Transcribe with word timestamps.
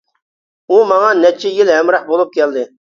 ئۇ 0.73 0.79
ماڭا 0.93 1.13
نەچچە 1.21 1.55
يىل 1.61 1.71
ھەمراھ 1.77 2.11
بولۇپ 2.13 2.35
كەلدى. 2.41 2.71